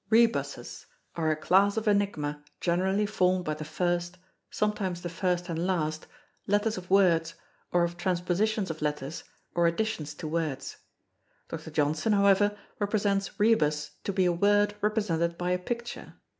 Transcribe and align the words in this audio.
Rebuses 0.09 0.87
are 1.15 1.29
a 1.29 1.35
class 1.35 1.77
of 1.77 1.87
Enigma 1.87 2.43
generally 2.59 3.05
formed 3.05 3.45
by 3.45 3.53
the 3.53 3.63
first, 3.63 4.17
sometimes 4.49 5.03
the 5.03 5.09
first 5.09 5.47
and 5.47 5.67
last, 5.67 6.07
letters 6.47 6.75
of 6.75 6.89
words, 6.89 7.35
or 7.71 7.83
of 7.83 7.97
transpositions 7.97 8.71
of 8.71 8.81
letters, 8.81 9.23
or 9.53 9.67
additions 9.67 10.15
to 10.15 10.27
words. 10.27 10.77
Dr. 11.49 11.69
Johnson, 11.69 12.13
however, 12.13 12.57
represents 12.79 13.39
Rebus 13.39 13.91
to 14.03 14.11
be 14.11 14.25
a 14.25 14.33
word 14.33 14.73
represented 14.81 15.37
by 15.37 15.51
a 15.51 15.59
picture. 15.59 16.15